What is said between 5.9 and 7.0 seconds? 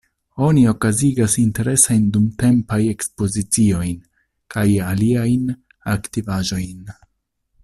aktivaĵojn.